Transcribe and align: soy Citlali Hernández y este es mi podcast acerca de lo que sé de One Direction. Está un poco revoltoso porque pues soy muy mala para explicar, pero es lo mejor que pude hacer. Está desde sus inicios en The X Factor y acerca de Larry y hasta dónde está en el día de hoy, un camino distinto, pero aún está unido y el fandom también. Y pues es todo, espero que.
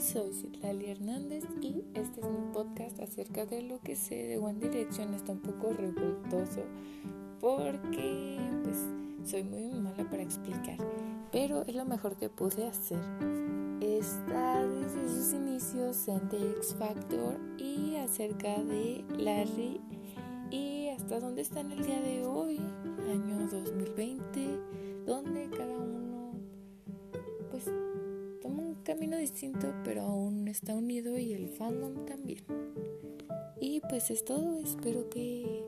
soy 0.00 0.32
Citlali 0.32 0.86
Hernández 0.86 1.44
y 1.60 1.84
este 1.92 2.20
es 2.20 2.26
mi 2.26 2.52
podcast 2.54 2.98
acerca 3.00 3.44
de 3.44 3.62
lo 3.62 3.80
que 3.80 3.96
sé 3.96 4.14
de 4.14 4.38
One 4.38 4.58
Direction. 4.58 5.12
Está 5.12 5.32
un 5.32 5.40
poco 5.40 5.74
revoltoso 5.74 6.62
porque 7.38 8.38
pues 8.64 8.78
soy 9.24 9.44
muy 9.44 9.68
mala 9.68 10.08
para 10.08 10.22
explicar, 10.22 10.78
pero 11.30 11.66
es 11.66 11.74
lo 11.74 11.84
mejor 11.84 12.16
que 12.16 12.30
pude 12.30 12.66
hacer. 12.66 12.98
Está 13.82 14.66
desde 14.66 15.06
sus 15.06 15.34
inicios 15.34 16.08
en 16.08 16.26
The 16.30 16.50
X 16.50 16.76
Factor 16.78 17.38
y 17.58 17.96
acerca 17.96 18.56
de 18.62 19.04
Larry 19.18 19.82
y 20.50 20.88
hasta 20.88 21.20
dónde 21.20 21.42
está 21.42 21.60
en 21.60 21.72
el 21.72 21.84
día 21.84 22.00
de 22.00 22.24
hoy, 22.24 22.58
un 28.58 28.74
camino 28.82 29.16
distinto, 29.16 29.74
pero 29.84 30.02
aún 30.02 30.48
está 30.48 30.74
unido 30.74 31.18
y 31.18 31.32
el 31.32 31.48
fandom 31.48 32.06
también. 32.06 32.44
Y 33.60 33.80
pues 33.88 34.10
es 34.10 34.24
todo, 34.24 34.58
espero 34.60 35.08
que. 35.10 35.59